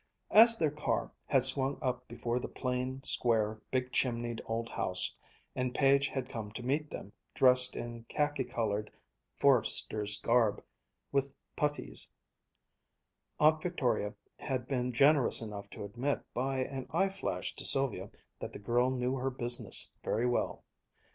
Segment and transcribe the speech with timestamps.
[0.31, 5.15] As their car had swung up before the plain, square, big chimneyed old house,
[5.55, 8.91] and Page had come to meet them, dressed in khaki colored
[9.39, 10.63] forester's garb,
[11.11, 12.09] with puttees,
[13.39, 18.09] Aunt Victoria had been generous enough to admit by an eye flash to Sylvia
[18.39, 20.63] that the girl knew her business very well.